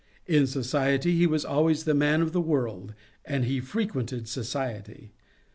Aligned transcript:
In 0.25 0.47
society 0.47 1.15
he 1.15 1.27
was 1.27 1.45
always 1.45 1.83
the 1.83 1.93
man 1.93 2.23
of 2.23 2.31
the 2.31 2.41
world, 2.41 2.95
and 3.23 3.45
he 3.45 3.59
frequented 3.59 4.27
society. 4.27 5.11